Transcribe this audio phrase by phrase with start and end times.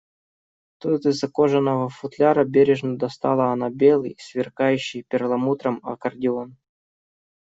[0.79, 6.57] Тут из кожаного футляра бережно достала она белый, сверкающий перламутром аккордеон